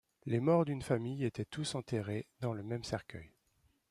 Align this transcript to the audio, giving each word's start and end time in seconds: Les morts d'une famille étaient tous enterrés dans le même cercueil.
Les 0.25 0.39
morts 0.39 0.65
d'une 0.65 0.81
famille 0.81 1.25
étaient 1.25 1.45
tous 1.45 1.75
enterrés 1.75 2.25
dans 2.39 2.53
le 2.53 2.63
même 2.63 2.83
cercueil. 2.83 3.29